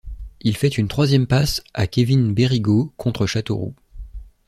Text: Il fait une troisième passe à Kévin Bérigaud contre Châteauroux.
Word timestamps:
Il 0.39 0.57
fait 0.57 0.79
une 0.79 0.87
troisième 0.87 1.27
passe 1.27 1.61
à 1.75 1.85
Kévin 1.85 2.31
Bérigaud 2.31 2.91
contre 2.97 3.27
Châteauroux. 3.27 3.75